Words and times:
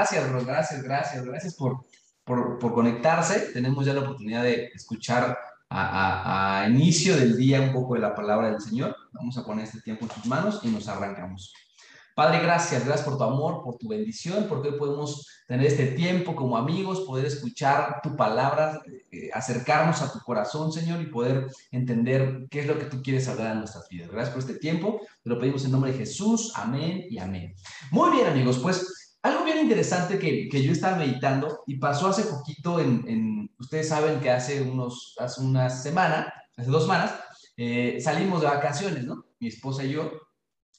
Gracias, 0.00 0.30
bro, 0.30 0.42
gracias, 0.46 0.82
gracias, 0.82 1.24
gracias 1.26 1.54
por, 1.56 1.84
por, 2.24 2.58
por 2.58 2.72
conectarse. 2.72 3.52
Tenemos 3.52 3.84
ya 3.84 3.92
la 3.92 4.00
oportunidad 4.00 4.42
de 4.44 4.70
escuchar 4.74 5.38
a, 5.68 6.62
a, 6.62 6.68
inicio 6.70 7.18
del 7.18 7.36
día 7.36 7.60
un 7.60 7.74
poco 7.74 7.96
de 7.96 8.00
la 8.00 8.14
palabra 8.14 8.50
del 8.50 8.62
Señor. 8.62 8.96
Vamos 9.12 9.36
a 9.36 9.44
poner 9.44 9.66
este 9.66 9.82
tiempo 9.82 10.06
en 10.06 10.10
tus 10.12 10.24
manos 10.24 10.60
y 10.62 10.68
nos 10.68 10.88
arrancamos. 10.88 11.52
Padre, 12.14 12.40
gracias, 12.40 12.86
gracias 12.86 13.06
por 13.06 13.18
tu 13.18 13.24
amor, 13.24 13.62
por 13.62 13.76
tu 13.76 13.88
bendición, 13.88 14.46
porque 14.48 14.68
hoy 14.70 14.78
podemos 14.78 15.26
tener 15.46 15.66
este 15.66 15.88
tiempo 15.88 16.34
como 16.34 16.56
amigos, 16.56 17.00
poder 17.02 17.26
escuchar 17.26 18.00
tu 18.02 18.16
palabra, 18.16 18.80
eh, 19.10 19.28
acercarnos 19.34 20.00
a 20.00 20.12
tu 20.12 20.20
corazón, 20.20 20.72
Señor, 20.72 21.02
y 21.02 21.06
poder 21.06 21.46
entender 21.70 22.46
qué 22.50 22.60
es 22.60 22.66
lo 22.66 22.78
que 22.78 22.86
tú 22.86 23.02
quieres 23.02 23.28
hablar 23.28 23.52
en 23.52 23.58
nuestras 23.58 23.88
vidas. 23.90 24.10
Gracias 24.10 24.34
por 24.34 24.40
este 24.40 24.58
tiempo, 24.58 25.00
te 25.22 25.30
lo 25.30 25.38
pedimos 25.38 25.64
en 25.66 25.72
nombre 25.72 25.92
de 25.92 25.98
Jesús, 25.98 26.52
amén 26.56 27.04
y 27.10 27.18
amén. 27.18 27.54
Muy 27.90 28.10
bien, 28.10 28.26
amigos, 28.26 28.58
pues 28.58 28.99
algo 29.22 29.44
bien 29.44 29.58
interesante 29.58 30.18
que, 30.18 30.48
que 30.48 30.62
yo 30.62 30.72
estaba 30.72 30.96
meditando 30.96 31.62
y 31.66 31.78
pasó 31.78 32.08
hace 32.08 32.24
poquito 32.24 32.80
en, 32.80 33.50
ustedes 33.58 33.88
saben 33.88 34.20
que 34.20 34.30
hace, 34.30 34.62
unos, 34.62 35.14
hace 35.18 35.42
una 35.42 35.68
semana, 35.68 36.32
hace 36.56 36.70
dos 36.70 36.82
semanas, 36.82 37.14
eh, 37.56 37.98
salimos 38.00 38.40
de 38.40 38.46
vacaciones, 38.46 39.04
¿no? 39.04 39.26
Mi 39.38 39.48
esposa 39.48 39.84
y 39.84 39.90
yo, 39.92 40.10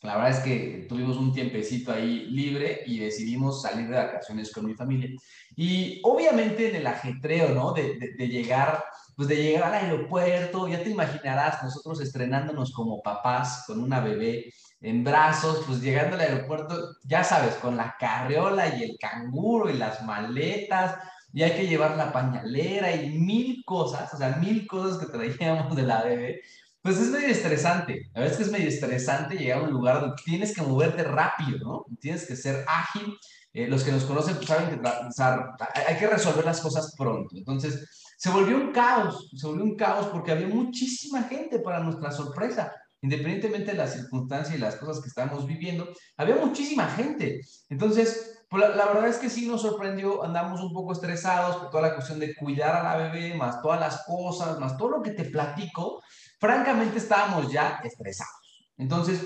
la 0.01 0.15
verdad 0.15 0.31
es 0.31 0.39
que 0.39 0.85
tuvimos 0.89 1.17
un 1.17 1.31
tiempecito 1.31 1.91
ahí 1.91 2.25
libre 2.25 2.81
y 2.87 2.97
decidimos 2.99 3.61
salir 3.61 3.87
de 3.87 3.97
vacaciones 3.97 4.51
con 4.51 4.65
mi 4.65 4.73
familia. 4.73 5.09
Y 5.55 6.01
obviamente 6.03 6.69
en 6.69 6.77
el 6.77 6.87
ajetreo, 6.87 7.53
¿no? 7.53 7.71
De, 7.73 8.15
de, 8.17 8.27
llegar, 8.27 8.83
pues 9.15 9.29
de 9.29 9.35
llegar 9.35 9.65
al 9.65 9.85
aeropuerto, 9.85 10.67
ya 10.67 10.83
te 10.83 10.89
imaginarás, 10.89 11.61
nosotros 11.63 12.01
estrenándonos 12.01 12.73
como 12.73 13.03
papás 13.03 13.63
con 13.67 13.79
una 13.81 13.99
bebé 13.99 14.51
en 14.81 15.03
brazos, 15.03 15.63
pues 15.67 15.81
llegando 15.81 16.15
al 16.15 16.21
aeropuerto, 16.21 16.95
ya 17.03 17.23
sabes, 17.23 17.53
con 17.55 17.77
la 17.77 17.95
carriola 17.99 18.75
y 18.75 18.83
el 18.83 18.97
canguro 18.99 19.69
y 19.69 19.77
las 19.77 20.03
maletas, 20.03 20.95
y 21.31 21.43
hay 21.43 21.52
que 21.52 21.67
llevar 21.67 21.95
la 21.95 22.11
pañalera 22.11 22.93
y 22.95 23.19
mil 23.19 23.63
cosas, 23.63 24.11
o 24.15 24.17
sea, 24.17 24.38
mil 24.38 24.65
cosas 24.65 24.97
que 24.97 25.11
traíamos 25.11 25.75
de 25.75 25.83
la 25.83 26.03
bebé 26.03 26.41
pues 26.81 26.97
es 26.97 27.09
medio 27.09 27.27
estresante. 27.27 28.09
A 28.15 28.21
veces 28.21 28.41
es 28.41 28.51
medio 28.51 28.67
estresante 28.67 29.37
llegar 29.37 29.59
a 29.59 29.63
un 29.63 29.71
lugar 29.71 30.01
donde 30.01 30.21
tienes 30.23 30.53
que 30.53 30.61
moverte 30.61 31.03
rápido, 31.03 31.59
¿no? 31.59 31.85
Tienes 31.99 32.25
que 32.25 32.35
ser 32.35 32.65
ágil. 32.67 33.17
Eh, 33.53 33.67
los 33.67 33.83
que 33.83 33.91
nos 33.91 34.05
conocen 34.05 34.37
pues, 34.37 34.47
saben 34.47 34.79
que 34.79 35.81
hay 35.87 35.97
que 35.97 36.07
resolver 36.07 36.45
las 36.45 36.61
cosas 36.61 36.95
pronto. 36.97 37.35
Entonces, 37.35 38.15
se 38.17 38.29
volvió 38.29 38.55
un 38.55 38.71
caos, 38.71 39.29
se 39.35 39.45
volvió 39.45 39.63
un 39.63 39.75
caos 39.75 40.07
porque 40.07 40.31
había 40.31 40.47
muchísima 40.47 41.23
gente 41.23 41.59
para 41.59 41.79
nuestra 41.79 42.11
sorpresa. 42.11 42.73
Independientemente 43.03 43.71
de 43.71 43.77
las 43.77 43.93
circunstancias 43.93 44.55
y 44.55 44.59
las 44.59 44.75
cosas 44.75 45.02
que 45.02 45.09
estamos 45.09 45.45
viviendo, 45.45 45.89
había 46.17 46.35
muchísima 46.35 46.87
gente. 46.87 47.41
Entonces, 47.69 48.43
pues, 48.47 48.61
la, 48.61 48.75
la, 48.75 48.85
verdad 48.85 49.07
es 49.07 49.17
que 49.17 49.29
sí 49.29 49.47
nos 49.47 49.63
sorprendió, 49.63 50.23
andamos 50.23 50.61
un 50.61 50.71
poco 50.71 50.93
estresados 50.93 51.57
por 51.57 51.71
toda 51.71 51.89
la 51.89 51.95
cuestión 51.95 52.19
de 52.19 52.35
cuidar 52.35 52.75
a 52.75 52.83
la 52.83 52.97
bebé, 52.97 53.35
más 53.35 53.61
todas 53.61 53.79
las 53.79 54.03
cosas, 54.05 54.59
más 54.59 54.77
todo 54.77 54.89
lo 54.89 55.02
que 55.02 55.11
te 55.11 55.25
platico, 55.25 56.02
francamente 56.42 56.97
estábamos 56.97 57.52
ya 57.52 57.80
estresados. 57.84 58.73
Entonces, 58.78 59.22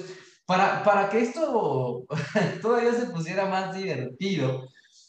para, 0.45 0.83
para 0.83 1.09
que 1.09 1.21
esto 1.21 2.05
todavía 2.61 2.93
se 2.93 3.05
pusiera 3.05 3.45
más 3.45 3.73
divertido, 3.73 4.67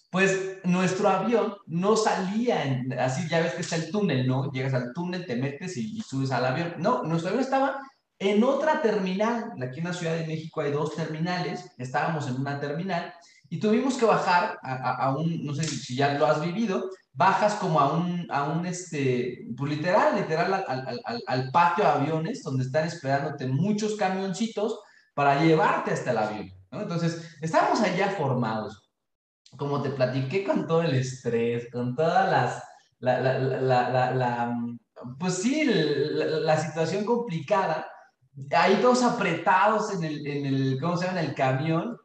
pues 0.09 0.59
nuestro 0.63 1.09
avión 1.09 1.57
no 1.67 1.97
salía, 1.97 2.65
en, 2.65 2.93
así 2.99 3.29
ya 3.29 3.41
ves 3.41 3.55
que 3.55 3.63
está 3.63 3.77
el 3.77 3.91
túnel, 3.91 4.27
¿no? 4.27 4.51
Llegas 4.53 4.73
al 4.73 4.93
túnel, 4.95 5.27
te 5.27 5.35
metes 5.37 5.77
y, 5.77 5.99
y, 5.99 6.01
subes 6.01 6.31
al 6.31 6.47
avión. 6.47 6.75
No, 6.79 7.03
nuestro 7.03 7.31
avión 7.31 7.45
estaba 7.45 7.81
en 8.21 8.43
otra 8.45 8.81
terminal. 8.81 9.53
Aquí 9.61 9.81
en 9.81 9.87
la 9.87 9.93
Ciudad 9.93 10.15
de 10.15 10.27
México 10.27 10.61
hay 10.61 10.71
dos 10.71 10.95
terminales, 10.95 11.73
estábamos 11.77 12.29
en 12.29 12.37
una 12.37 12.61
terminal 12.61 13.13
y 13.49 13.59
tuvimos 13.59 13.97
que 13.97 14.05
bajar 14.05 14.59
a, 14.63 14.75
a, 14.75 14.95
a 15.07 15.17
un, 15.17 15.45
no 15.45 15.55
sé 15.55 15.65
si 15.65 15.97
ya 15.97 16.15
lo 16.15 16.27
has 16.27 16.41
vivido, 16.41 16.91
bajas 17.13 17.55
como 17.55 17.81
a 17.81 17.93
un, 17.93 18.27
a 18.31 18.45
un 18.45 18.67
este, 18.67 19.47
pues 19.57 19.73
literal, 19.73 20.17
literal 20.17 20.53
al, 20.53 21.01
al, 21.05 21.23
al, 21.27 21.51
patio 21.51 21.85
de 21.85 21.91
aviones 21.91 22.43
donde 22.43 22.65
están 22.65 22.87
esperándote 22.87 23.47
muchos 23.47 23.97
camioncitos 23.97 24.79
para 25.15 25.43
llevarte 25.43 25.93
hasta 25.93 26.11
el 26.11 26.19
avión. 26.19 26.51
¿no? 26.71 26.83
Entonces, 26.83 27.37
estábamos 27.41 27.81
allá 27.81 28.11
formados. 28.11 28.83
Como 29.57 29.81
te 29.81 29.91
platiqué 29.91 30.45
con 30.45 30.67
todo 30.67 30.83
el 30.83 30.95
estrés, 30.95 31.71
con 31.73 31.97
todas 31.97 32.31
las, 32.31 32.63
la, 32.99 33.21
la, 33.21 33.39
la, 33.39 34.11
la 34.11 34.57
pues 35.19 35.35
sí, 35.35 35.65
la, 35.65 36.59
situación 36.59 37.05
complicada, 37.05 37.87
ahí 38.51 38.79
todos 38.83 39.03
apretados 39.03 39.95
en 39.95 40.05
el, 40.05 40.27
en 40.27 40.47
el, 40.47 40.79
¿cómo 40.81 40.97
se 40.97 41.07
llama? 41.07 41.21
En 41.21 41.29
el 41.29 41.35
camión. 41.35 41.97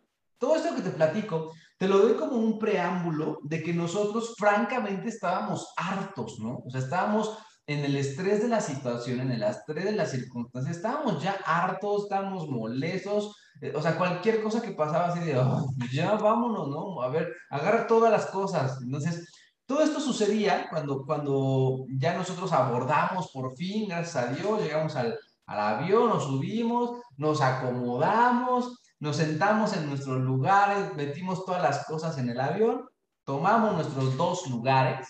Todo 0.41 0.55
esto 0.55 0.75
que 0.75 0.81
te 0.81 0.89
platico, 0.89 1.53
te 1.77 1.87
lo 1.87 1.99
doy 1.99 2.15
como 2.15 2.35
un 2.35 2.57
preámbulo 2.57 3.37
de 3.43 3.61
que 3.61 3.75
nosotros 3.75 4.33
francamente 4.35 5.09
estábamos 5.09 5.71
hartos, 5.77 6.39
¿no? 6.39 6.63
O 6.65 6.69
sea, 6.71 6.81
estábamos 6.81 7.37
en 7.67 7.85
el 7.85 7.95
estrés 7.95 8.41
de 8.41 8.47
la 8.47 8.59
situación, 8.59 9.19
en 9.19 9.31
el 9.33 9.43
estrés 9.43 9.85
de 9.85 9.91
las 9.91 10.09
circunstancias, 10.09 10.77
estábamos 10.77 11.21
ya 11.21 11.37
hartos, 11.45 12.05
estábamos 12.05 12.49
molestos, 12.49 13.35
eh, 13.61 13.71
o 13.75 13.83
sea, 13.83 13.95
cualquier 13.99 14.41
cosa 14.41 14.63
que 14.63 14.71
pasaba 14.71 15.09
así 15.09 15.19
de, 15.19 15.37
oh, 15.37 15.69
ya 15.93 16.15
vámonos, 16.15 16.69
¿no? 16.69 17.03
A 17.03 17.09
ver, 17.09 17.31
agarra 17.51 17.85
todas 17.85 18.11
las 18.11 18.25
cosas. 18.25 18.81
Entonces, 18.81 19.31
todo 19.67 19.83
esto 19.83 19.99
sucedía 19.99 20.69
cuando, 20.71 21.05
cuando 21.05 21.85
ya 21.99 22.17
nosotros 22.17 22.51
abordamos 22.51 23.29
por 23.31 23.55
fin, 23.55 23.89
gracias 23.89 24.15
a 24.15 24.33
Dios, 24.33 24.59
llegamos 24.59 24.95
al, 24.95 25.19
al 25.45 25.59
avión, 25.59 26.09
nos 26.09 26.23
subimos, 26.23 26.99
nos 27.15 27.41
acomodamos, 27.41 28.80
nos 29.01 29.17
sentamos 29.17 29.75
en 29.75 29.87
nuestros 29.87 30.21
lugares, 30.21 30.95
metimos 30.95 31.43
todas 31.43 31.63
las 31.63 31.85
cosas 31.85 32.19
en 32.19 32.29
el 32.29 32.39
avión, 32.39 32.87
tomamos 33.25 33.73
nuestros 33.73 34.15
dos 34.15 34.47
lugares 34.47 35.07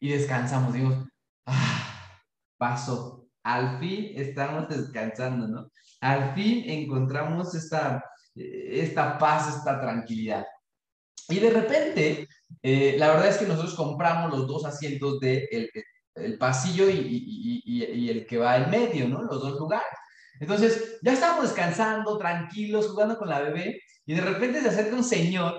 y 0.00 0.08
descansamos. 0.08 0.72
Digo, 0.72 1.06
ah, 1.44 2.16
pasó. 2.56 3.28
Al 3.42 3.78
fin 3.78 4.12
estamos 4.16 4.68
descansando, 4.68 5.46
¿no? 5.48 5.70
Al 6.00 6.34
fin 6.34 6.64
encontramos 6.66 7.54
esta, 7.54 8.02
esta 8.34 9.18
paz, 9.18 9.54
esta 9.54 9.78
tranquilidad. 9.78 10.46
Y 11.28 11.40
de 11.40 11.50
repente, 11.50 12.28
eh, 12.62 12.96
la 12.98 13.08
verdad 13.08 13.28
es 13.28 13.36
que 13.36 13.46
nosotros 13.46 13.74
compramos 13.74 14.30
los 14.30 14.46
dos 14.46 14.64
asientos 14.64 15.20
del 15.20 15.46
de 15.50 15.70
el, 16.14 16.38
pasillo 16.38 16.88
y, 16.88 16.94
y, 16.94 17.62
y, 17.66 17.84
y, 17.84 18.10
el 18.10 18.26
que 18.26 18.38
va 18.38 18.56
en 18.56 18.70
medio, 18.70 19.08
¿no? 19.08 19.22
Los 19.22 19.42
dos 19.42 19.58
lugares. 19.58 19.88
Entonces, 20.40 20.98
ya 21.02 21.12
estábamos 21.12 21.44
descansando, 21.44 22.18
tranquilos, 22.18 22.88
jugando 22.88 23.16
con 23.16 23.28
la 23.28 23.40
bebé, 23.40 23.80
y 24.06 24.14
de 24.14 24.22
repente 24.22 24.60
se 24.60 24.70
acerca 24.70 24.96
un 24.96 25.04
señor 25.04 25.54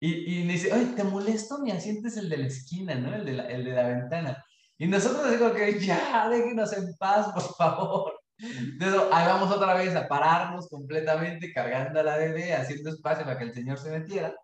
y, 0.00 0.40
y 0.40 0.44
me 0.44 0.54
dice, 0.54 0.72
oye, 0.72 0.86
¿te 0.96 1.04
molesto? 1.04 1.58
Mi 1.58 1.70
asiento 1.70 2.08
es 2.08 2.16
el 2.18 2.28
de 2.28 2.36
la 2.36 2.46
esquina, 2.48 2.94
¿no? 2.96 3.14
El 3.14 3.24
de 3.24 3.32
la, 3.32 3.46
el 3.46 3.64
de 3.64 3.72
la 3.72 3.88
ventana. 3.88 4.44
Y 4.76 4.86
nosotros 4.86 5.30
decimos 5.30 5.52
que 5.52 5.80
ya, 5.80 6.28
déjenos 6.28 6.72
en 6.74 6.94
paz, 6.98 7.32
por 7.32 7.54
favor. 7.56 8.12
Entonces, 8.38 9.00
ahí 9.12 9.26
vamos 9.26 9.50
otra 9.50 9.74
vez 9.74 9.94
a 9.94 10.08
pararnos 10.08 10.68
completamente, 10.68 11.52
cargando 11.52 12.00
a 12.00 12.02
la 12.02 12.16
bebé, 12.16 12.52
haciendo 12.52 12.90
espacio 12.90 13.24
para 13.24 13.38
que 13.38 13.44
el 13.44 13.54
señor 13.54 13.78
se 13.78 13.90
metiera. 13.90 14.34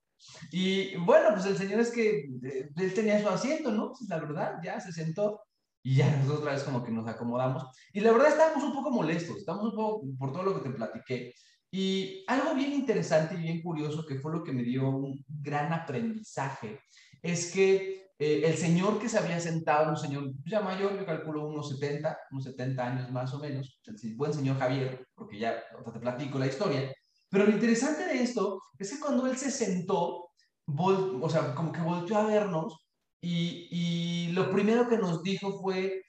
Y 0.52 0.96
bueno, 0.98 1.30
pues 1.32 1.46
el 1.46 1.56
señor 1.56 1.80
es 1.80 1.90
que 1.90 2.28
eh, 2.42 2.70
él 2.76 2.94
tenía 2.94 3.20
su 3.20 3.28
asiento, 3.28 3.72
¿no? 3.72 3.88
Pues 3.88 4.08
la 4.08 4.18
verdad, 4.18 4.54
ya 4.62 4.80
se 4.80 4.92
sentó. 4.92 5.40
Y 5.82 5.96
ya 5.96 6.10
nosotros 6.10 6.40
otra 6.40 6.52
vez 6.52 6.62
como 6.62 6.84
que 6.84 6.90
nos 6.90 7.06
acomodamos. 7.06 7.64
Y 7.92 8.00
la 8.00 8.12
verdad 8.12 8.28
estábamos 8.28 8.64
un 8.64 8.72
poco 8.72 8.90
molestos, 8.90 9.38
estamos 9.38 9.64
un 9.64 9.74
poco 9.74 10.02
por 10.18 10.32
todo 10.32 10.42
lo 10.42 10.54
que 10.54 10.68
te 10.68 10.74
platiqué. 10.74 11.34
Y 11.70 12.24
algo 12.26 12.54
bien 12.54 12.72
interesante 12.72 13.36
y 13.36 13.42
bien 13.42 13.62
curioso 13.62 14.04
que 14.04 14.18
fue 14.18 14.32
lo 14.32 14.42
que 14.42 14.52
me 14.52 14.62
dio 14.62 14.90
un 14.90 15.24
gran 15.28 15.72
aprendizaje 15.72 16.80
es 17.22 17.52
que 17.52 18.10
eh, 18.18 18.42
el 18.44 18.56
señor 18.56 18.98
que 18.98 19.08
se 19.08 19.18
había 19.18 19.40
sentado, 19.40 19.90
un 19.90 19.96
señor 19.96 20.32
ya 20.44 20.60
mayor, 20.60 20.98
yo 20.98 21.06
calculo 21.06 21.46
unos 21.46 21.70
70, 21.70 22.18
unos 22.32 22.44
70 22.44 22.86
años 22.86 23.10
más 23.10 23.32
o 23.32 23.38
menos, 23.38 23.80
el 23.86 24.14
buen 24.16 24.34
señor 24.34 24.58
Javier, 24.58 25.06
porque 25.14 25.38
ya 25.38 25.62
te 25.92 26.00
platico 26.00 26.38
la 26.38 26.46
historia. 26.46 26.92
Pero 27.30 27.46
lo 27.46 27.52
interesante 27.52 28.04
de 28.04 28.22
esto 28.22 28.62
es 28.78 28.92
que 28.92 29.00
cuando 29.00 29.26
él 29.26 29.38
se 29.38 29.50
sentó, 29.50 30.32
o 30.66 31.30
sea, 31.30 31.54
como 31.54 31.72
que 31.72 31.80
volteó 31.80 32.18
a 32.18 32.26
vernos 32.26 32.89
y, 33.20 34.28
lo 34.32 34.50
primero 34.50 34.88
que 34.88 34.96
nos 34.96 35.22
dijo 35.22 35.60
fue, 35.60 36.02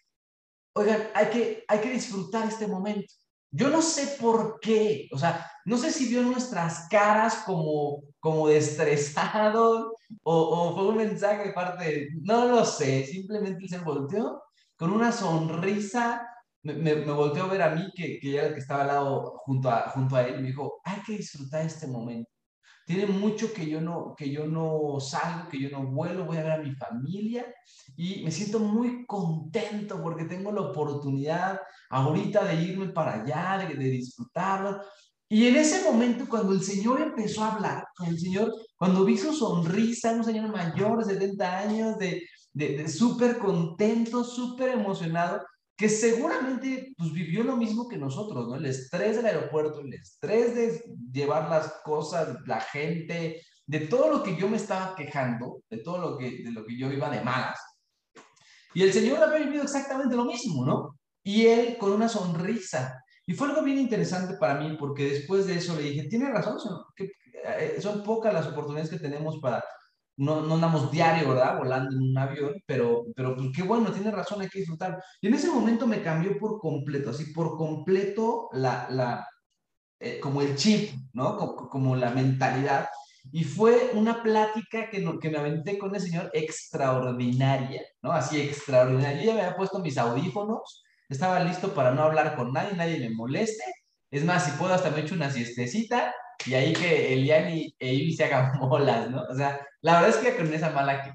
oigan, 0.75 1.09
hay 1.13 1.27
que, 1.29 1.65
hay 1.67 1.79
que 1.79 1.91
disfrutar 1.91 2.47
este 2.47 2.67
momento. 2.67 3.13
Yo 3.51 3.69
no 3.69 3.81
sé 3.81 4.17
por 4.19 4.59
qué, 4.61 5.09
o 5.11 5.17
sea, 5.17 5.49
no 5.65 5.77
sé 5.77 5.91
si 5.91 6.07
vio 6.07 6.21
nuestras 6.23 6.87
caras 6.89 7.43
como, 7.45 8.01
como 8.19 8.47
de 8.47 8.59
o, 9.57 9.93
o 10.23 10.75
fue 10.75 10.87
un 10.87 10.97
mensaje 10.97 11.47
de 11.47 11.53
parte, 11.53 12.09
no 12.21 12.45
lo 12.45 12.65
sé, 12.65 13.05
simplemente 13.05 13.67
se 13.67 13.79
volteó 13.79 14.41
con 14.81 14.91
una 14.91 15.11
sonrisa, 15.11 16.27
me, 16.63 16.95
volteó 17.05 17.43
a 17.43 17.47
ver 17.47 17.61
a 17.61 17.75
mí, 17.75 17.91
que, 17.95 18.19
que 18.19 18.39
el 18.39 18.53
que 18.53 18.59
estaba 18.59 18.81
al 18.81 18.87
lado 18.87 19.33
junto 19.45 19.69
a, 19.69 19.89
junto 19.89 20.15
a 20.15 20.23
él, 20.23 20.41
me 20.41 20.47
dijo, 20.47 20.81
hay 20.83 21.01
que 21.03 21.17
disfrutar 21.17 21.65
este 21.65 21.85
momento. 21.87 22.30
Tiene 22.93 23.05
mucho 23.05 23.53
que 23.53 23.69
yo 23.69 23.79
no, 23.79 24.13
que 24.17 24.29
yo 24.29 24.47
no 24.47 24.99
salgo, 24.99 25.47
que 25.49 25.59
yo 25.59 25.69
no 25.69 25.85
vuelo, 25.85 26.25
voy 26.25 26.37
a 26.37 26.43
ver 26.43 26.51
a 26.51 26.57
mi 26.57 26.75
familia 26.75 27.45
y 27.95 28.21
me 28.23 28.31
siento 28.31 28.59
muy 28.59 29.05
contento 29.05 30.01
porque 30.03 30.25
tengo 30.25 30.51
la 30.51 30.61
oportunidad 30.61 31.61
ahorita 31.89 32.43
de 32.43 32.55
irme 32.61 32.89
para 32.89 33.21
allá, 33.21 33.65
de, 33.65 33.75
de 33.75 33.89
disfrutarlo. 33.91 34.81
Y 35.29 35.47
en 35.47 35.55
ese 35.55 35.89
momento, 35.89 36.25
cuando 36.27 36.51
el 36.51 36.61
Señor 36.61 37.01
empezó 37.01 37.45
a 37.45 37.53
hablar, 37.53 37.85
el 38.05 38.19
Señor 38.19 38.51
cuando 38.81 39.05
vi 39.05 39.15
su 39.15 39.31
sonrisa, 39.31 40.11
un 40.11 40.23
señor 40.23 40.49
mayor 40.49 40.97
de 40.97 41.13
70 41.13 41.59
años, 41.59 41.99
de, 41.99 42.23
de, 42.51 42.87
súper 42.87 43.37
contento, 43.37 44.23
súper 44.23 44.69
emocionado, 44.69 45.39
que 45.75 45.89
seguramente 45.89 46.93
pues, 46.97 47.11
vivió 47.11 47.43
lo 47.43 47.57
mismo 47.57 47.87
que 47.87 47.97
nosotros, 47.97 48.47
¿no? 48.47 48.55
El 48.55 48.65
estrés 48.65 49.15
del 49.15 49.25
aeropuerto, 49.25 49.79
el 49.79 49.93
estrés 49.93 50.55
de 50.55 50.83
llevar 51.11 51.49
las 51.49 51.81
cosas, 51.83 52.37
la 52.45 52.61
gente, 52.61 53.41
de 53.65 53.79
todo 53.81 54.09
lo 54.09 54.23
que 54.23 54.35
yo 54.35 54.49
me 54.49 54.57
estaba 54.57 54.95
quejando, 54.95 55.63
de 55.69 55.77
todo 55.77 55.97
lo 55.97 56.17
que, 56.17 56.43
de 56.43 56.51
lo 56.51 56.65
que 56.65 56.77
yo 56.77 56.91
iba 56.91 57.09
de 57.09 57.21
malas. 57.21 57.59
Y 58.73 58.83
el 58.83 58.93
Señor 58.93 59.23
había 59.23 59.45
vivido 59.45 59.63
exactamente 59.63 60.15
lo 60.15 60.25
mismo, 60.25 60.65
¿no? 60.65 60.99
Y 61.23 61.45
él 61.45 61.77
con 61.77 61.91
una 61.91 62.07
sonrisa. 62.07 63.03
Y 63.25 63.33
fue 63.33 63.49
algo 63.49 63.63
bien 63.63 63.77
interesante 63.77 64.35
para 64.37 64.55
mí 64.55 64.75
porque 64.77 65.09
después 65.09 65.45
de 65.45 65.55
eso 65.55 65.75
le 65.75 65.83
dije, 65.83 66.07
tiene 66.07 66.29
razón, 66.31 66.57
eh, 66.97 67.77
son 67.79 68.03
pocas 68.03 68.33
las 68.33 68.47
oportunidades 68.47 68.89
que 68.89 68.99
tenemos 68.99 69.39
para, 69.39 69.63
no, 70.21 70.41
no 70.41 70.53
andamos 70.53 70.91
diario, 70.91 71.29
¿verdad? 71.29 71.57
Volando 71.57 71.95
en 71.95 72.03
un 72.03 72.17
avión, 72.17 72.53
pero, 72.67 73.05
pero 73.15 73.35
pues 73.35 73.47
qué 73.55 73.63
bueno, 73.63 73.91
tiene 73.91 74.11
razón, 74.11 74.39
hay 74.41 74.49
que 74.49 74.59
disfrutar. 74.59 75.01
Y 75.19 75.27
en 75.27 75.33
ese 75.33 75.49
momento 75.49 75.87
me 75.87 76.03
cambió 76.03 76.37
por 76.37 76.59
completo, 76.59 77.09
así 77.09 77.33
por 77.33 77.57
completo 77.57 78.47
la, 78.53 78.87
la 78.91 79.27
eh, 79.99 80.19
como 80.19 80.43
el 80.43 80.55
chip, 80.55 80.91
¿no? 81.13 81.37
Como, 81.37 81.67
como, 81.69 81.95
la 81.95 82.11
mentalidad. 82.11 82.87
Y 83.31 83.43
fue 83.43 83.91
una 83.95 84.21
plática 84.21 84.91
que, 84.91 85.03
que 85.19 85.29
me 85.31 85.37
aventé 85.39 85.79
con 85.79 85.95
el 85.95 86.01
señor 86.01 86.29
extraordinaria, 86.33 87.81
¿no? 88.03 88.11
Así 88.11 88.39
extraordinaria. 88.39 89.21
Yo 89.21 89.27
ya 89.27 89.33
me 89.33 89.41
había 89.41 89.57
puesto 89.57 89.79
mis 89.79 89.97
audífonos, 89.97 90.83
estaba 91.09 91.39
listo 91.43 91.73
para 91.73 91.95
no 91.95 92.03
hablar 92.03 92.35
con 92.35 92.53
nadie, 92.53 92.75
nadie 92.75 92.99
me 92.99 93.09
moleste. 93.15 93.63
Es 94.11 94.23
más, 94.23 94.45
si 94.45 94.51
puedo, 94.51 94.73
hasta 94.73 94.91
me 94.91 94.99
echo 95.01 95.15
una 95.15 95.31
siestecita 95.31 96.13
y 96.45 96.53
ahí 96.53 96.73
que 96.73 97.13
Elian 97.13 97.49
y 97.55 97.75
Ivy 97.79 98.13
se 98.13 98.25
hagan 98.25 98.59
bolas, 98.59 99.09
¿no? 99.09 99.23
O 99.23 99.35
sea, 99.35 99.65
la 99.81 100.01
verdad 100.01 100.09
es 100.09 100.15
que 100.17 100.37
con 100.37 100.53
esa 100.53 100.71
mala 100.71 101.03
que... 101.03 101.13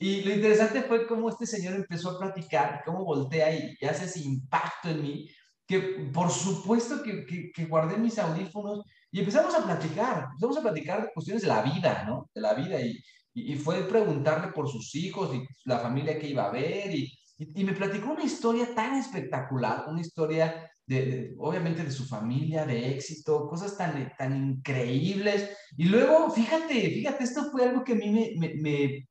Y 0.00 0.22
lo 0.22 0.32
interesante 0.32 0.82
fue 0.82 1.06
cómo 1.08 1.28
este 1.28 1.44
señor 1.46 1.74
empezó 1.74 2.10
a 2.10 2.18
platicar, 2.18 2.82
cómo 2.84 3.04
voltea 3.04 3.52
y, 3.52 3.84
hace 3.84 4.04
ese 4.04 4.20
impacto 4.20 4.90
en 4.90 5.02
mí, 5.02 5.28
que 5.66 5.80
por 6.12 6.30
supuesto 6.30 7.02
que, 7.02 7.26
que, 7.52 7.64
guardé 7.66 7.96
mis 7.96 8.16
audífonos 8.18 8.84
y 9.10 9.18
empezamos 9.18 9.54
a 9.56 9.64
platicar, 9.64 10.28
empezamos 10.30 10.56
a 10.58 10.62
platicar 10.62 11.02
de 11.02 11.12
cuestiones 11.12 11.42
de 11.42 11.48
la 11.48 11.62
vida, 11.62 12.04
¿no? 12.06 12.30
De 12.32 12.40
la 12.40 12.54
vida 12.54 12.80
y, 12.80 12.96
y, 13.34 13.56
fue 13.56 13.88
preguntarle 13.88 14.52
por 14.52 14.68
sus 14.68 14.94
hijos 14.94 15.34
y 15.34 15.44
la 15.64 15.80
familia 15.80 16.18
que 16.18 16.28
iba 16.28 16.44
a 16.44 16.52
ver 16.52 16.94
y, 16.94 17.12
y, 17.36 17.64
me 17.64 17.72
platicó 17.72 18.12
una 18.12 18.24
historia 18.24 18.72
tan 18.74 18.94
espectacular, 18.94 19.84
una 19.88 20.00
historia 20.00 20.70
obviamente 21.38 21.84
de 21.84 21.90
su 21.90 22.06
familia, 22.06 22.64
de 22.64 22.90
éxito, 22.94 23.46
cosas 23.48 23.76
tan, 23.76 24.12
tan 24.16 24.34
increíbles. 24.36 25.50
Y 25.76 25.84
luego, 25.84 26.30
fíjate, 26.30 26.74
fíjate, 26.74 27.24
esto 27.24 27.50
fue 27.50 27.64
algo 27.64 27.84
que 27.84 27.92
a 27.92 27.96
mí 27.96 28.10
me, 28.10 28.54
me, 28.54 29.08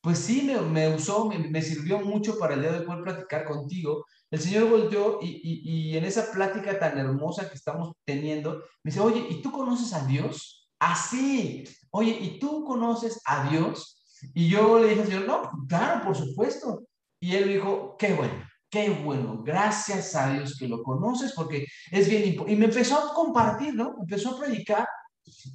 pues 0.00 0.18
sí, 0.18 0.42
me, 0.42 0.60
me 0.60 0.94
usó, 0.94 1.26
me, 1.26 1.38
me, 1.38 1.62
sirvió 1.62 2.00
mucho 2.00 2.38
para 2.38 2.54
el 2.54 2.60
día 2.60 2.72
de 2.72 2.82
poder 2.82 3.02
platicar 3.02 3.44
contigo. 3.44 4.04
El 4.30 4.40
Señor 4.40 4.68
volteó 4.68 5.18
y, 5.22 5.40
y, 5.42 5.90
y, 5.90 5.96
en 5.96 6.04
esa 6.04 6.30
plática 6.32 6.78
tan 6.78 6.98
hermosa 6.98 7.48
que 7.48 7.56
estamos 7.56 7.94
teniendo, 8.04 8.62
me 8.82 8.90
dice, 8.90 9.00
oye, 9.00 9.26
¿y 9.28 9.42
tú 9.42 9.50
conoces 9.50 9.92
a 9.92 10.06
Dios? 10.06 10.70
Así, 10.78 11.64
ah, 11.66 11.88
oye, 11.92 12.16
¿y 12.20 12.38
tú 12.38 12.64
conoces 12.64 13.20
a 13.24 13.48
Dios? 13.50 14.02
Y 14.34 14.48
yo 14.48 14.78
le 14.78 14.88
dije 14.88 15.00
al 15.02 15.06
Señor, 15.06 15.26
no, 15.26 15.50
claro, 15.68 16.04
por 16.04 16.16
supuesto. 16.16 16.84
Y 17.20 17.34
él 17.36 17.48
dijo, 17.48 17.96
qué 17.98 18.14
bueno, 18.14 18.49
qué 18.70 18.90
bueno, 18.90 19.42
gracias 19.42 20.14
a 20.14 20.32
Dios 20.32 20.56
que 20.58 20.68
lo 20.68 20.82
conoces 20.82 21.32
porque 21.34 21.66
es 21.90 22.08
bien 22.08 22.24
importante. 22.24 22.52
Y 22.52 22.56
me 22.56 22.66
empezó 22.66 22.98
a 22.98 23.14
compartir, 23.14 23.74
¿no? 23.74 23.96
Empezó 24.00 24.30
a 24.30 24.40
predicar. 24.40 24.88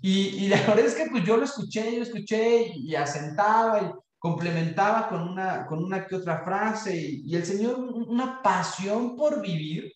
Y, 0.02 0.46
y, 0.46 0.48
la 0.48 0.58
verdad 0.68 0.80
es 0.80 0.96
que 0.96 1.08
pues 1.10 1.24
yo 1.24 1.38
lo 1.38 1.46
escuché, 1.46 1.92
yo 1.92 1.98
lo 2.00 2.04
escuché 2.04 2.72
y, 2.76 2.94
asentaba 2.96 3.82
y 3.82 3.92
complementaba 4.20 5.08
con 5.08 5.22
una, 5.22 5.66
con 5.66 5.84
una 5.84 6.06
que 6.06 6.16
otra 6.16 6.44
frase 6.44 6.96
y, 6.96 7.24
y, 7.26 7.36
el 7.36 7.46
Señor 7.46 7.80
una 7.80 8.42
pasión 8.42 9.16
por 9.16 9.42
vivir 9.42 9.92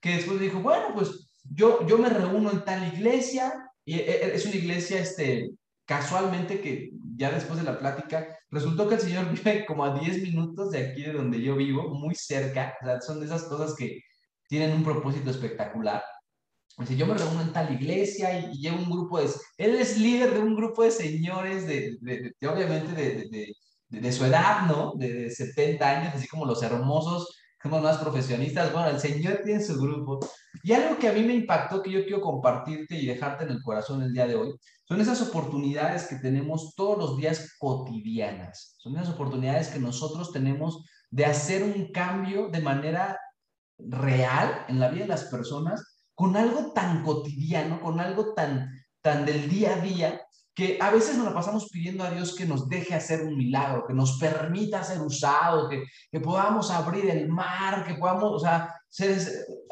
que 0.00 0.16
después 0.16 0.40
dijo, 0.40 0.60
bueno, 0.60 0.94
pues 0.94 1.28
yo, 1.42 1.86
yo 1.86 1.98
me 1.98 2.08
reúno 2.08 2.50
en 2.50 2.64
tal 2.64 2.86
iglesia 2.94 3.70
y 3.84 3.94
e, 3.94 4.10
e, 4.10 4.34
es 4.34 4.46
una 4.46 4.56
iglesia 4.56 5.00
este, 5.00 5.50
casualmente 5.84 6.60
que 6.60 6.90
ya 7.16 7.30
después 7.30 7.58
de 7.58 7.64
la 7.64 7.78
plática, 7.78 8.36
resultó 8.50 8.88
que 8.88 8.96
el 8.96 9.00
señor 9.00 9.30
vive 9.32 9.64
como 9.66 9.84
a 9.84 9.98
10 9.98 10.22
minutos 10.22 10.70
de 10.70 10.78
aquí 10.78 11.02
de 11.02 11.12
donde 11.12 11.40
yo 11.40 11.56
vivo, 11.56 11.88
muy 11.94 12.14
cerca, 12.14 12.76
o 12.82 12.84
sea, 12.84 13.00
son 13.00 13.20
de 13.20 13.26
esas 13.26 13.44
cosas 13.44 13.74
que 13.76 14.00
tienen 14.48 14.72
un 14.72 14.84
propósito 14.84 15.30
espectacular. 15.30 16.02
Dice, 16.78 16.96
yo 16.96 17.06
me 17.06 17.14
reúno 17.14 17.40
en 17.40 17.52
tal 17.52 17.72
iglesia 17.72 18.38
y, 18.38 18.58
llevo 18.58 18.76
un 18.76 18.90
grupo 18.90 19.18
de... 19.18 19.30
Él 19.56 19.76
es 19.76 19.98
líder 19.98 20.34
de 20.34 20.40
un 20.40 20.54
grupo 20.54 20.82
de 20.82 20.90
señores, 20.90 21.66
de, 21.66 21.96
de, 22.00 22.34
obviamente 22.46 22.92
de, 22.92 23.54
de, 23.88 24.12
su 24.12 24.26
edad, 24.26 24.66
¿no? 24.66 24.92
De, 24.94 25.30
70 25.30 25.88
años, 25.88 26.14
así 26.14 26.28
como 26.28 26.44
los 26.44 26.62
hermosos 26.62 27.34
somos 27.62 27.82
más 27.82 27.98
profesionistas. 27.98 28.72
Bueno, 28.72 28.88
el 28.88 29.00
Señor 29.00 29.40
tiene 29.44 29.62
su 29.62 29.80
grupo. 29.80 30.20
Y 30.62 30.72
algo 30.72 30.98
que 30.98 31.08
a 31.08 31.12
mí 31.12 31.22
me 31.22 31.34
impactó, 31.34 31.82
que 31.82 31.90
yo 31.90 32.02
quiero 32.04 32.20
compartirte 32.20 32.96
y 32.96 33.06
dejarte 33.06 33.44
en 33.44 33.50
el 33.50 33.62
corazón 33.62 34.02
el 34.02 34.12
día 34.12 34.26
de 34.26 34.36
hoy, 34.36 34.54
son 34.84 35.00
esas 35.00 35.20
oportunidades 35.22 36.06
que 36.06 36.16
tenemos 36.16 36.74
todos 36.76 36.98
los 36.98 37.16
días 37.16 37.56
cotidianas. 37.58 38.76
Son 38.78 38.96
esas 38.96 39.14
oportunidades 39.14 39.68
que 39.68 39.78
nosotros 39.78 40.32
tenemos 40.32 40.84
de 41.10 41.26
hacer 41.26 41.62
un 41.62 41.92
cambio 41.92 42.48
de 42.48 42.60
manera 42.60 43.18
real 43.78 44.64
en 44.68 44.78
la 44.78 44.88
vida 44.88 45.02
de 45.02 45.08
las 45.08 45.24
personas 45.24 45.96
con 46.14 46.36
algo 46.36 46.72
tan 46.72 47.02
cotidiano, 47.02 47.80
con 47.80 48.00
algo 48.00 48.32
tan, 48.34 48.70
tan 49.02 49.26
del 49.26 49.48
día 49.48 49.74
a 49.74 49.80
día, 49.80 50.20
que 50.56 50.78
a 50.80 50.90
veces 50.90 51.18
nos 51.18 51.26
la 51.26 51.34
pasamos 51.34 51.68
pidiendo 51.68 52.02
a 52.02 52.10
Dios 52.10 52.34
que 52.34 52.46
nos 52.46 52.66
deje 52.66 52.94
hacer 52.94 53.22
un 53.22 53.36
milagro, 53.36 53.84
que 53.86 53.92
nos 53.92 54.18
permita 54.18 54.82
ser 54.82 55.02
usados, 55.02 55.68
que, 55.68 55.84
que 56.10 56.18
podamos 56.18 56.70
abrir 56.70 57.10
el 57.10 57.28
mar, 57.28 57.84
que 57.86 57.94
podamos, 57.96 58.32
o 58.32 58.38
sea, 58.38 58.74
ser 58.88 59.18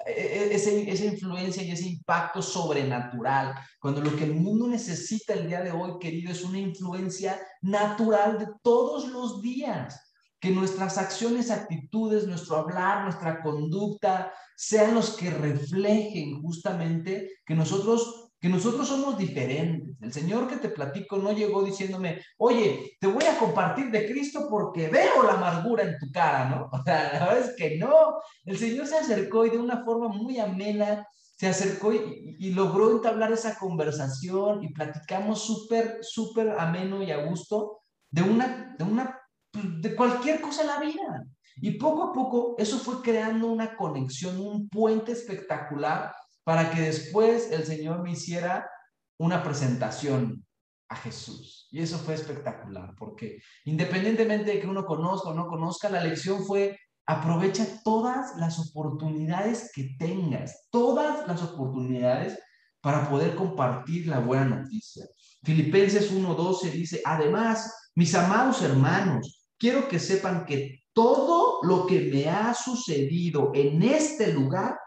e, 0.06 0.12
e, 0.12 0.54
ese, 0.54 0.90
esa 0.90 1.06
influencia 1.06 1.62
y 1.62 1.70
ese 1.70 1.88
impacto 1.88 2.42
sobrenatural, 2.42 3.54
cuando 3.80 4.02
lo 4.02 4.14
que 4.14 4.24
el 4.24 4.34
mundo 4.34 4.68
necesita 4.68 5.32
el 5.32 5.48
día 5.48 5.62
de 5.62 5.72
hoy, 5.72 5.92
querido, 5.98 6.30
es 6.30 6.44
una 6.44 6.58
influencia 6.58 7.40
natural 7.62 8.38
de 8.38 8.48
todos 8.62 9.08
los 9.08 9.40
días. 9.40 9.98
Que 10.38 10.50
nuestras 10.50 10.98
acciones, 10.98 11.50
actitudes, 11.50 12.26
nuestro 12.26 12.56
hablar, 12.56 13.04
nuestra 13.04 13.40
conducta 13.40 14.30
sean 14.54 14.94
los 14.94 15.16
que 15.16 15.30
reflejen 15.30 16.42
justamente 16.42 17.30
que 17.46 17.54
nosotros 17.54 18.23
que 18.44 18.50
nosotros 18.50 18.86
somos 18.86 19.16
diferentes. 19.16 19.96
El 20.02 20.12
Señor 20.12 20.46
que 20.46 20.58
te 20.58 20.68
platico 20.68 21.16
no 21.16 21.32
llegó 21.32 21.64
diciéndome, 21.64 22.20
oye, 22.36 22.94
te 23.00 23.06
voy 23.06 23.24
a 23.24 23.38
compartir 23.38 23.90
de 23.90 24.04
Cristo 24.04 24.48
porque 24.50 24.88
veo 24.88 25.22
la 25.22 25.32
amargura 25.32 25.84
en 25.84 25.98
tu 25.98 26.12
cara, 26.12 26.50
¿no? 26.50 26.68
O 26.78 26.82
sea, 26.82 27.14
la 27.14 27.24
verdad 27.24 27.38
es 27.38 27.56
que 27.56 27.78
no. 27.78 28.18
El 28.44 28.58
Señor 28.58 28.86
se 28.86 28.98
acercó 28.98 29.46
y 29.46 29.50
de 29.50 29.56
una 29.56 29.82
forma 29.82 30.08
muy 30.08 30.38
amena 30.38 31.08
se 31.38 31.46
acercó 31.46 31.94
y, 31.94 32.50
logró 32.50 32.90
entablar 32.90 33.32
esa 33.32 33.58
conversación 33.58 34.62
y 34.62 34.74
platicamos 34.74 35.40
súper, 35.40 36.00
súper 36.02 36.50
ameno 36.58 37.02
y 37.02 37.12
a 37.12 37.24
gusto 37.24 37.78
de 38.10 38.20
una, 38.20 38.76
de 38.76 38.84
una, 38.84 39.18
de 39.54 39.94
cualquier 39.94 40.42
cosa 40.42 40.60
en 40.60 40.66
la 40.66 40.80
vida. 40.80 41.24
Y 41.56 41.78
poco 41.78 42.02
a 42.02 42.12
poco 42.12 42.56
eso 42.58 42.78
fue 42.78 43.00
creando 43.00 43.46
una 43.46 43.74
conexión, 43.74 44.38
un 44.38 44.68
puente 44.68 45.12
espectacular 45.12 46.12
para 46.44 46.70
que 46.70 46.82
después 46.82 47.50
el 47.50 47.64
Señor 47.64 48.02
me 48.02 48.12
hiciera 48.12 48.70
una 49.18 49.42
presentación 49.42 50.44
a 50.88 50.96
Jesús. 50.96 51.68
Y 51.70 51.80
eso 51.80 51.98
fue 51.98 52.14
espectacular, 52.14 52.94
porque 52.96 53.40
independientemente 53.64 54.52
de 54.52 54.60
que 54.60 54.66
uno 54.66 54.84
conozca 54.84 55.30
o 55.30 55.34
no 55.34 55.46
conozca, 55.48 55.88
la 55.88 56.04
lección 56.04 56.44
fue 56.44 56.78
aprovecha 57.06 57.66
todas 57.84 58.36
las 58.36 58.58
oportunidades 58.58 59.70
que 59.74 59.94
tengas, 59.98 60.68
todas 60.70 61.26
las 61.26 61.42
oportunidades 61.42 62.38
para 62.80 63.08
poder 63.08 63.34
compartir 63.34 64.06
la 64.06 64.20
buena 64.20 64.44
noticia. 64.44 65.06
Filipenses 65.42 66.12
1:12 66.12 66.70
dice, 66.70 67.02
además, 67.04 67.90
mis 67.94 68.14
amados 68.14 68.62
hermanos, 68.62 69.50
quiero 69.58 69.88
que 69.88 69.98
sepan 69.98 70.44
que 70.46 70.84
todo 70.92 71.60
lo 71.62 71.86
que 71.86 72.00
me 72.12 72.28
ha 72.28 72.54
sucedido 72.54 73.50
en 73.54 73.82
este 73.82 74.32
lugar 74.32 74.78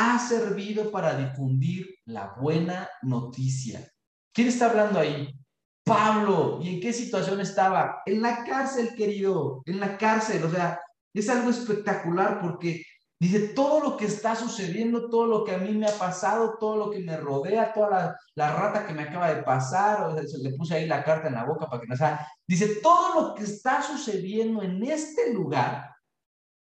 ha 0.00 0.16
servido 0.20 0.92
para 0.92 1.16
difundir 1.16 1.96
la 2.04 2.36
buena 2.40 2.88
noticia. 3.02 3.84
¿Quién 4.32 4.46
está 4.46 4.70
hablando 4.70 5.00
ahí? 5.00 5.28
Pablo. 5.84 6.60
¿Y 6.62 6.74
en 6.74 6.80
qué 6.80 6.92
situación 6.92 7.40
estaba? 7.40 8.02
En 8.06 8.22
la 8.22 8.44
cárcel, 8.44 8.94
querido, 8.94 9.60
en 9.66 9.80
la 9.80 9.98
cárcel. 9.98 10.44
O 10.44 10.50
sea, 10.50 10.80
es 11.12 11.28
algo 11.28 11.50
espectacular 11.50 12.40
porque 12.40 12.84
dice 13.18 13.48
todo 13.48 13.80
lo 13.80 13.96
que 13.96 14.04
está 14.04 14.36
sucediendo, 14.36 15.10
todo 15.10 15.26
lo 15.26 15.42
que 15.42 15.56
a 15.56 15.58
mí 15.58 15.72
me 15.72 15.88
ha 15.88 15.98
pasado, 15.98 16.58
todo 16.60 16.76
lo 16.76 16.90
que 16.92 17.00
me 17.00 17.16
rodea, 17.16 17.72
toda 17.72 17.90
la, 17.90 18.16
la 18.36 18.54
rata 18.54 18.86
que 18.86 18.92
me 18.92 19.02
acaba 19.02 19.34
de 19.34 19.42
pasar, 19.42 20.02
o 20.04 20.14
sea, 20.14 20.38
le 20.40 20.56
puse 20.56 20.76
ahí 20.76 20.86
la 20.86 21.02
carta 21.02 21.26
en 21.26 21.34
la 21.34 21.44
boca 21.44 21.68
para 21.68 21.82
que 21.82 21.88
no 21.88 21.96
sea. 21.96 22.24
Dice 22.46 22.76
todo 22.80 23.20
lo 23.20 23.34
que 23.34 23.42
está 23.42 23.82
sucediendo 23.82 24.62
en 24.62 24.80
este 24.84 25.34
lugar 25.34 25.92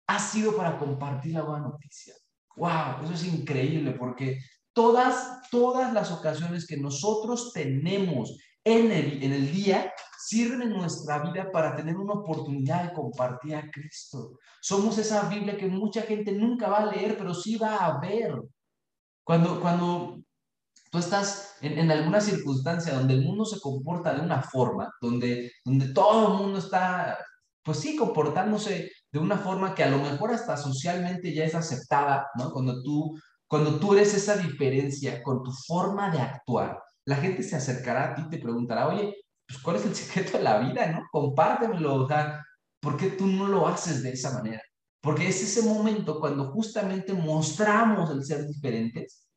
ha 0.08 0.18
sido 0.18 0.56
para 0.56 0.78
compartir 0.78 1.34
la 1.34 1.42
buena 1.42 1.68
noticia. 1.68 2.14
Wow, 2.58 3.04
eso 3.04 3.14
es 3.14 3.24
increíble 3.24 3.92
porque 3.92 4.40
todas, 4.74 5.42
todas 5.50 5.94
las 5.94 6.12
ocasiones 6.12 6.68
que 6.68 6.78
nosotros 6.78 7.52
tenemos 7.54 8.38
en 8.64 8.92
el, 8.92 9.24
en 9.24 9.32
el 9.32 9.52
día 9.54 9.94
sirven 10.20 10.64
en 10.64 10.74
nuestra 10.74 11.20
vida 11.20 11.52
para 11.52 11.76
tener 11.76 11.96
una 11.96 12.14
oportunidad 12.14 12.84
de 12.84 12.94
compartir 12.94 13.56
a 13.56 13.70
Cristo. 13.72 14.40
Somos 14.60 14.98
esa 14.98 15.30
Biblia 15.30 15.56
que 15.56 15.68
mucha 15.68 16.02
gente 16.02 16.32
nunca 16.32 16.68
va 16.68 16.80
a 16.80 16.92
leer, 16.92 17.16
pero 17.18 17.34
sí 17.34 17.56
va 17.56 17.78
a 17.78 18.00
ver. 18.00 18.36
Cuando, 19.24 19.62
cuando 19.62 20.20
tú 20.92 20.98
estás 20.98 21.58
en, 21.62 21.78
en, 21.78 21.92
alguna 21.92 22.20
circunstancia 22.20 22.94
donde 22.94 23.14
el 23.14 23.24
mundo 23.24 23.46
se 23.46 23.60
comporta 23.60 24.14
de 24.16 24.22
una 24.22 24.42
forma, 24.42 24.92
donde, 25.00 25.52
donde 25.64 25.94
todo 25.94 26.34
el 26.34 26.44
mundo 26.44 26.60
está, 26.60 27.18
pues 27.68 27.80
sí, 27.80 27.98
comportándose 27.98 28.90
de 29.12 29.20
una 29.20 29.38
forma 29.38 29.76
que 29.76 29.84
a 29.84 29.90
lo 29.90 29.98
mejor 29.98 30.32
hasta 30.32 30.56
socialmente 30.56 31.34
ya 31.34 31.44
es 31.44 31.54
aceptada, 31.54 32.30
¿no? 32.36 32.50
Cuando 32.52 32.82
tú, 32.82 33.20
cuando 33.46 33.78
tú 33.78 33.94
eres 33.94 34.14
esa 34.14 34.38
diferencia 34.38 35.22
con 35.22 35.44
tu 35.44 35.52
forma 35.52 36.10
de 36.10 36.22
actuar, 36.22 36.82
la 37.06 37.18
gente 37.18 37.44
se 37.44 37.58
acercará 37.58 38.06
a 38.06 38.16
ti 38.16 38.22
y 38.26 38.30
te 38.30 38.38
preguntará, 38.38 38.88
oye, 38.88 39.14
pues, 39.46 39.60
¿cuál 39.60 39.76
es 39.76 39.86
el 39.86 39.96
secreto 40.02 40.38
de 40.38 40.46
la 40.46 40.60
vida, 40.60 40.90
no? 40.94 41.02
Compártemelo, 41.12 41.96
o 41.96 42.08
sea, 42.08 42.42
¿por 42.80 42.96
qué 42.96 43.10
tú 43.10 43.28
no 43.28 43.50
lo 43.50 43.68
haces 43.68 44.02
de 44.02 44.12
esa 44.12 44.32
manera? 44.32 44.62
Porque 45.02 45.28
es 45.28 45.44
ese 45.44 45.68
momento 45.68 46.22
cuando 46.22 46.50
justamente 46.54 47.12
mostramos 47.12 48.10
el 48.12 48.24
ser 48.24 48.48
diferentes 48.48 49.28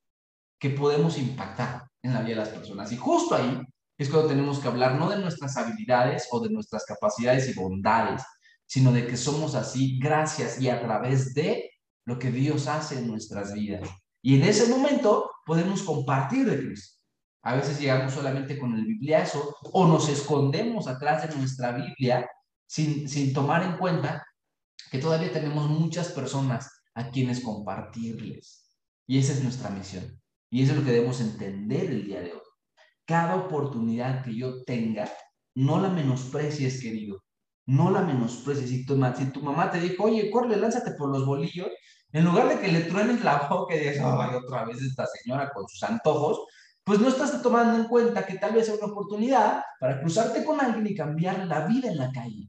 que 0.60 0.70
podemos 0.70 1.18
impactar 1.18 1.82
en 2.00 2.14
la 2.14 2.20
vida 2.20 2.36
de 2.36 2.44
las 2.44 2.50
personas. 2.50 2.92
Y 2.92 2.96
justo 2.96 3.34
ahí 3.34 3.60
es 4.00 4.08
cuando 4.08 4.30
tenemos 4.30 4.60
que 4.60 4.68
hablar 4.68 4.94
no 4.94 5.10
de 5.10 5.18
nuestras 5.18 5.58
habilidades 5.58 6.26
o 6.30 6.40
de 6.40 6.48
nuestras 6.48 6.86
capacidades 6.86 7.50
y 7.50 7.52
bondades, 7.52 8.22
sino 8.64 8.92
de 8.92 9.06
que 9.06 9.18
somos 9.18 9.54
así 9.54 9.98
gracias 9.98 10.58
y 10.58 10.70
a 10.70 10.80
través 10.80 11.34
de 11.34 11.70
lo 12.06 12.18
que 12.18 12.30
Dios 12.30 12.66
hace 12.66 12.98
en 12.98 13.08
nuestras 13.08 13.52
vidas. 13.52 13.86
Y 14.22 14.36
en 14.36 14.44
ese 14.44 14.70
momento 14.70 15.30
podemos 15.44 15.82
compartir 15.82 16.48
de 16.48 16.64
Cristo. 16.64 16.98
A 17.42 17.56
veces 17.56 17.78
llegamos 17.78 18.14
solamente 18.14 18.58
con 18.58 18.74
el 18.74 18.86
bibliazo 18.86 19.54
o 19.64 19.86
nos 19.86 20.08
escondemos 20.08 20.88
atrás 20.88 21.28
de 21.28 21.36
nuestra 21.36 21.72
Biblia 21.72 22.26
sin, 22.66 23.06
sin 23.06 23.34
tomar 23.34 23.62
en 23.64 23.76
cuenta 23.76 24.24
que 24.90 24.98
todavía 24.98 25.30
tenemos 25.30 25.68
muchas 25.68 26.08
personas 26.08 26.70
a 26.94 27.10
quienes 27.10 27.40
compartirles. 27.40 28.66
Y 29.06 29.18
esa 29.18 29.34
es 29.34 29.44
nuestra 29.44 29.68
misión. 29.68 30.18
Y 30.50 30.62
eso 30.62 30.72
es 30.72 30.78
lo 30.78 30.84
que 30.86 30.92
debemos 30.92 31.20
entender 31.20 31.90
el 31.90 32.06
día 32.06 32.20
de 32.20 32.32
hoy. 32.32 32.49
Cada 33.10 33.34
oportunidad 33.34 34.22
que 34.22 34.36
yo 34.36 34.62
tenga, 34.62 35.10
no 35.56 35.80
la 35.80 35.88
menosprecies, 35.88 36.80
querido. 36.80 37.24
No 37.66 37.90
la 37.90 38.02
menosprecies. 38.02 38.70
Si 38.70 38.86
tu, 38.86 38.94
si 39.16 39.32
tu 39.32 39.42
mamá 39.42 39.68
te 39.68 39.80
dijo, 39.80 40.04
oye, 40.04 40.30
corre, 40.30 40.56
lánzate 40.56 40.92
por 40.92 41.10
los 41.10 41.26
bolillos, 41.26 41.70
en 42.12 42.24
lugar 42.24 42.48
de 42.48 42.60
que 42.60 42.70
le 42.70 42.82
truenes 42.82 43.24
la 43.24 43.48
boca 43.50 43.74
y 43.74 43.80
digas, 43.80 43.96
ay, 43.98 44.36
otra 44.36 44.64
vez 44.64 44.80
esta 44.80 45.06
señora 45.06 45.50
con 45.52 45.66
sus 45.66 45.82
antojos, 45.82 46.38
pues 46.84 47.00
no 47.00 47.08
estás 47.08 47.42
tomando 47.42 47.82
en 47.82 47.88
cuenta 47.88 48.24
que 48.24 48.38
tal 48.38 48.54
vez 48.54 48.66
sea 48.66 48.76
una 48.76 48.92
oportunidad 48.92 49.64
para 49.80 50.00
cruzarte 50.00 50.44
con 50.44 50.60
alguien 50.60 50.86
y 50.86 50.94
cambiar 50.94 51.48
la 51.48 51.66
vida 51.66 51.90
en 51.90 51.98
la 51.98 52.12
calle. 52.12 52.48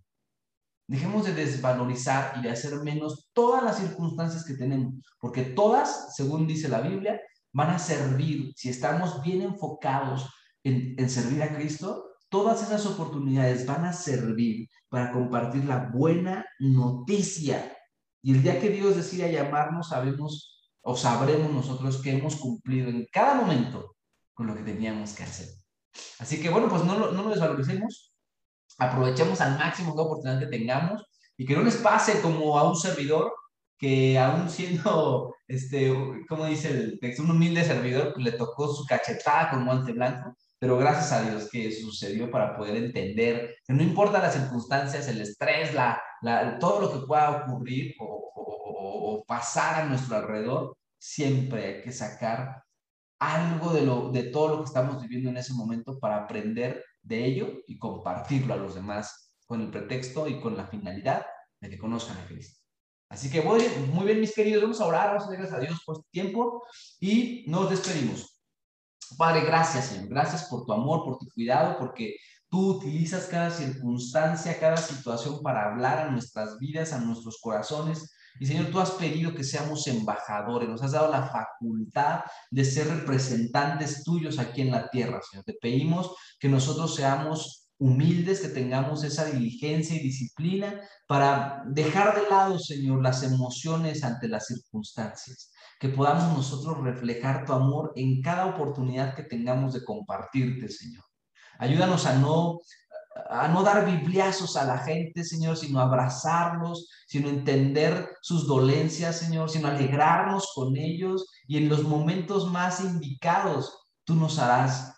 Dejemos 0.86 1.26
de 1.26 1.34
desvalorizar 1.34 2.34
y 2.38 2.44
de 2.44 2.52
hacer 2.52 2.76
menos 2.84 3.32
todas 3.34 3.64
las 3.64 3.80
circunstancias 3.80 4.46
que 4.46 4.54
tenemos, 4.54 4.94
porque 5.20 5.42
todas, 5.42 6.16
según 6.16 6.46
dice 6.46 6.70
la 6.70 6.82
Biblia, 6.82 7.20
van 7.52 7.72
a 7.72 7.80
servir, 7.80 8.54
si 8.56 8.70
estamos 8.70 9.24
bien 9.24 9.42
enfocados 9.42 10.30
en, 10.64 11.10
servir 11.10 11.44
a 11.44 11.56
Cristo, 11.56 12.16
todas 12.30 12.64
esas 12.64 12.86
oportunidades 12.86 13.66
van 13.66 13.86
a 13.86 13.94
servir 13.94 14.70
para 14.90 15.12
compartir 15.12 15.66
la 15.66 15.90
buena 15.94 16.46
noticia. 16.60 17.78
Y 18.22 18.34
el 18.34 18.44
día 18.44 18.60
que 18.60 18.70
Dios 18.70 18.96
decida 18.96 19.28
llamarnos, 19.28 19.90
sabemos 19.90 20.60
o 20.82 20.96
sabremos 20.96 21.52
nosotros 21.52 22.02
que 22.02 22.12
hemos 22.12 22.36
cumplido 22.36 22.90
en 22.90 23.08
cada 23.12 23.36
momento 23.36 23.96
con 24.34 24.48
lo 24.48 24.56
que 24.56 24.64
teníamos 24.64 25.14
que 25.14 25.24
hacer. 25.24 25.48
Así 26.20 26.42
que 26.42 26.50
bueno, 26.50 26.70
pues 26.70 26.84
no, 26.84 27.12
no 27.12 27.24
lo 27.24 27.30
desvaloricemos, 27.30 28.14
aprovechemos 28.78 29.42
al 29.42 29.58
máximo 29.58 29.94
la 29.96 30.04
oportunidad 30.04 30.40
que 30.40 30.58
tengamos 30.58 31.04
y 31.38 31.46
que 31.46 31.56
no 31.56 31.64
les 31.64 31.78
pase 31.78 32.22
como 32.22 32.58
a 32.58 32.70
un 32.70 32.76
servidor 32.76 33.34
que 33.82 34.20
aún 34.20 34.48
siendo, 34.48 35.36
este, 35.48 35.92
como 36.30 36.46
dice 36.46 36.70
el 36.70 37.00
texto, 37.00 37.24
un 37.24 37.32
humilde 37.32 37.64
servidor, 37.64 38.14
pues 38.14 38.24
le 38.24 38.32
tocó 38.34 38.72
su 38.72 38.86
cachetada 38.86 39.50
con 39.50 39.66
guante 39.66 39.92
blanco, 39.92 40.36
pero 40.62 40.78
gracias 40.78 41.12
a 41.12 41.24
Dios 41.24 41.50
que 41.50 41.72
sucedió 41.72 42.30
para 42.30 42.56
poder 42.56 42.76
entender 42.76 43.56
que 43.66 43.74
no 43.74 43.82
importa 43.82 44.20
las 44.22 44.36
circunstancias, 44.36 45.08
el 45.08 45.20
estrés, 45.20 45.74
la, 45.74 46.00
la 46.22 46.60
todo 46.60 46.82
lo 46.82 46.94
que 46.94 47.08
pueda 47.08 47.32
ocurrir 47.32 47.96
o, 48.00 48.32
o, 48.36 49.16
o 49.16 49.24
pasar 49.26 49.82
a 49.82 49.86
nuestro 49.86 50.18
alrededor, 50.18 50.78
siempre 51.00 51.66
hay 51.66 51.82
que 51.82 51.92
sacar 51.92 52.64
algo 53.18 53.74
de, 53.74 53.82
lo, 53.82 54.12
de 54.12 54.26
todo 54.26 54.50
lo 54.50 54.58
que 54.60 54.66
estamos 54.66 55.02
viviendo 55.02 55.32
en 55.32 55.38
ese 55.38 55.56
momento 55.56 56.00
para 56.00 56.18
aprender 56.18 56.86
de 57.02 57.26
ello 57.26 57.54
y 57.66 57.80
compartirlo 57.80 58.54
a 58.54 58.58
los 58.58 58.76
demás 58.76 59.34
con 59.48 59.62
el 59.62 59.72
pretexto 59.72 60.28
y 60.28 60.40
con 60.40 60.56
la 60.56 60.68
finalidad 60.68 61.26
de 61.60 61.72
que 61.72 61.80
conozcan 61.80 62.20
a 62.20 62.28
Cristo. 62.28 62.60
Así 63.10 63.32
que 63.32 63.42
muy, 63.42 63.64
muy 63.92 64.06
bien, 64.06 64.22
mis 64.22 64.36
queridos, 64.36 64.62
vamos 64.62 64.80
a 64.80 64.86
orar, 64.86 65.08
vamos 65.08 65.24
a 65.24 65.30
dar 65.30 65.38
gracias 65.40 65.58
a 65.58 65.62
Dios 65.62 65.82
por 65.84 65.96
este 65.98 66.10
tiempo 66.12 66.64
y 67.00 67.46
nos 67.48 67.68
despedimos. 67.68 68.31
Padre, 69.18 69.42
gracias, 69.42 69.86
Señor. 69.86 70.10
Gracias 70.10 70.46
por 70.46 70.66
tu 70.66 70.74
amor, 70.74 71.04
por 71.04 71.18
tu 71.18 71.28
cuidado, 71.30 71.78
porque 71.78 72.16
tú 72.50 72.78
utilizas 72.78 73.26
cada 73.26 73.50
circunstancia, 73.52 74.60
cada 74.60 74.78
situación 74.78 75.42
para 75.42 75.72
hablar 75.72 76.00
a 76.00 76.12
nuestras 76.12 76.58
vidas, 76.58 76.94
a 76.94 77.00
nuestros 77.00 77.40
corazones 77.42 78.12
y 78.40 78.46
Señor, 78.46 78.72
tú 78.72 78.80
has 78.80 78.92
pedido 78.92 79.34
que 79.34 79.44
seamos 79.44 79.86
embajadores, 79.88 80.70
nos 80.70 80.82
has 80.82 80.94
dado 80.94 81.12
la 81.12 81.28
facultad 81.28 82.22
de 82.50 82.66
ser 82.66 82.88
representantes 82.88 84.04
tuyos 84.04 84.40
aquí 84.40 84.62
en 84.62 84.72
la 84.72 84.90
tierra, 84.90 85.20
Señor. 85.22 85.46
Te 85.46 85.54
pedimos 85.54 86.16
que 86.40 86.50
nosotros 86.50 86.96
seamos 86.96 87.61
humildes, 87.82 88.42
que 88.42 88.50
tengamos 88.50 89.04
esa 89.04 89.26
diligencia 89.26 89.96
y 89.96 90.04
disciplina 90.04 90.80
para 91.08 91.64
dejar 91.66 92.16
de 92.16 92.30
lado, 92.30 92.60
Señor, 92.60 93.02
las 93.02 93.24
emociones 93.24 94.04
ante 94.04 94.28
las 94.28 94.46
circunstancias, 94.46 95.52
que 95.80 95.90
podamos 95.90 96.38
nosotros 96.38 96.78
reflejar 96.84 97.44
tu 97.44 97.54
amor 97.54 97.92
en 97.96 98.22
cada 98.22 98.46
oportunidad 98.46 99.16
que 99.16 99.24
tengamos 99.24 99.74
de 99.74 99.84
compartirte, 99.84 100.70
Señor. 100.70 101.04
Ayúdanos 101.58 102.06
a 102.06 102.14
no 102.20 102.60
a 103.30 103.48
no 103.50 103.62
dar 103.64 103.86
bibliazos 103.86 104.56
a 104.56 104.64
la 104.64 104.78
gente, 104.78 105.26
Señor, 105.26 105.58
sino 105.58 105.80
abrazarlos, 105.82 106.88
sino 107.08 107.28
entender 107.28 108.10
sus 108.22 108.48
dolencias, 108.48 109.18
Señor, 109.18 109.50
sino 109.50 109.68
alegrarnos 109.68 110.52
con 110.56 110.78
ellos 110.78 111.28
y 111.46 111.58
en 111.58 111.68
los 111.68 111.84
momentos 111.84 112.50
más 112.50 112.80
indicados 112.80 113.82
tú 114.06 114.16
nos 114.16 114.40
harás, 114.40 114.91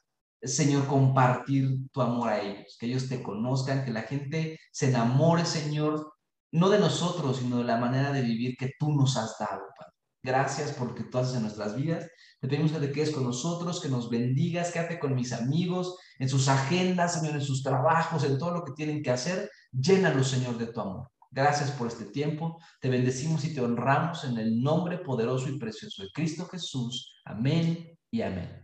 Señor, 0.43 0.87
compartir 0.87 1.89
tu 1.91 2.01
amor 2.01 2.29
a 2.29 2.41
ellos, 2.41 2.75
que 2.79 2.87
ellos 2.87 3.07
te 3.07 3.23
conozcan, 3.23 3.85
que 3.85 3.91
la 3.91 4.01
gente 4.01 4.59
se 4.71 4.89
enamore, 4.89 5.45
Señor, 5.45 6.13
no 6.51 6.69
de 6.69 6.79
nosotros, 6.79 7.37
sino 7.37 7.57
de 7.57 7.63
la 7.63 7.77
manera 7.77 8.11
de 8.11 8.21
vivir 8.21 8.55
que 8.57 8.71
tú 8.77 8.93
nos 8.93 9.17
has 9.17 9.37
dado, 9.39 9.61
Padre. 9.77 9.93
Gracias 10.21 10.71
por 10.71 10.89
lo 10.89 10.95
que 10.95 11.03
tú 11.03 11.17
haces 11.17 11.35
en 11.35 11.41
nuestras 11.41 11.75
vidas. 11.75 12.07
Te 12.39 12.47
pedimos 12.47 12.71
que 12.71 12.79
te 12.79 12.91
quedes 12.91 13.11
con 13.11 13.23
nosotros, 13.23 13.81
que 13.81 13.89
nos 13.89 14.09
bendigas, 14.09 14.71
quédate 14.71 14.99
con 14.99 15.15
mis 15.15 15.33
amigos, 15.33 15.97
en 16.19 16.29
sus 16.29 16.47
agendas, 16.47 17.19
Señor, 17.19 17.35
en 17.35 17.41
sus 17.41 17.61
trabajos, 17.61 18.23
en 18.23 18.37
todo 18.37 18.51
lo 18.51 18.63
que 18.63 18.71
tienen 18.73 19.03
que 19.03 19.11
hacer. 19.11 19.49
Llénalos, 19.71 20.29
Señor, 20.29 20.57
de 20.57 20.67
tu 20.67 20.79
amor. 20.79 21.09
Gracias 21.31 21.71
por 21.71 21.87
este 21.87 22.05
tiempo. 22.05 22.57
Te 22.79 22.89
bendecimos 22.89 23.43
y 23.43 23.53
te 23.53 23.61
honramos 23.61 24.23
en 24.23 24.37
el 24.37 24.61
nombre 24.61 24.99
poderoso 24.99 25.49
y 25.49 25.57
precioso 25.57 26.03
de 26.03 26.09
Cristo 26.13 26.45
Jesús. 26.45 27.21
Amén 27.25 27.97
y 28.11 28.21
amén. 28.21 28.62